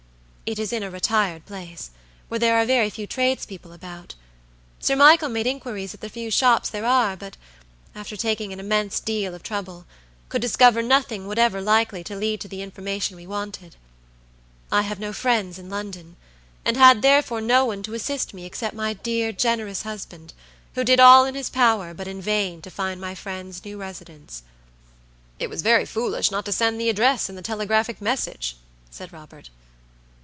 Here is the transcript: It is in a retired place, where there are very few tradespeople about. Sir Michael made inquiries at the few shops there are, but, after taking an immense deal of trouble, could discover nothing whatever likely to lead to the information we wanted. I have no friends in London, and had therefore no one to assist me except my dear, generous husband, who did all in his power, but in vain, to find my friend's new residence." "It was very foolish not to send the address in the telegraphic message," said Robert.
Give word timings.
It 0.51 0.59
is 0.59 0.73
in 0.73 0.83
a 0.83 0.91
retired 0.91 1.45
place, 1.45 1.91
where 2.27 2.37
there 2.39 2.57
are 2.57 2.65
very 2.65 2.89
few 2.89 3.07
tradespeople 3.07 3.71
about. 3.71 4.15
Sir 4.81 4.97
Michael 4.97 5.29
made 5.29 5.47
inquiries 5.47 5.93
at 5.93 6.01
the 6.01 6.09
few 6.09 6.29
shops 6.29 6.69
there 6.69 6.85
are, 6.85 7.15
but, 7.15 7.37
after 7.95 8.17
taking 8.17 8.51
an 8.51 8.59
immense 8.59 8.99
deal 8.99 9.33
of 9.33 9.43
trouble, 9.43 9.85
could 10.27 10.41
discover 10.41 10.81
nothing 10.81 11.25
whatever 11.25 11.61
likely 11.61 12.03
to 12.03 12.17
lead 12.17 12.41
to 12.41 12.49
the 12.49 12.61
information 12.61 13.15
we 13.15 13.25
wanted. 13.25 13.77
I 14.73 14.81
have 14.81 14.99
no 14.99 15.13
friends 15.13 15.57
in 15.57 15.69
London, 15.69 16.17
and 16.65 16.75
had 16.75 17.01
therefore 17.01 17.39
no 17.39 17.63
one 17.63 17.81
to 17.83 17.93
assist 17.93 18.33
me 18.33 18.43
except 18.43 18.75
my 18.75 18.91
dear, 18.91 19.31
generous 19.31 19.83
husband, 19.83 20.33
who 20.75 20.83
did 20.83 20.99
all 20.99 21.23
in 21.23 21.33
his 21.35 21.49
power, 21.49 21.93
but 21.93 22.09
in 22.09 22.21
vain, 22.21 22.61
to 22.63 22.69
find 22.69 22.99
my 22.99 23.15
friend's 23.15 23.63
new 23.63 23.77
residence." 23.77 24.43
"It 25.39 25.49
was 25.49 25.61
very 25.61 25.85
foolish 25.85 26.29
not 26.29 26.43
to 26.43 26.51
send 26.51 26.77
the 26.77 26.89
address 26.89 27.29
in 27.29 27.37
the 27.37 27.41
telegraphic 27.41 28.01
message," 28.01 28.57
said 28.89 29.13
Robert. 29.13 29.49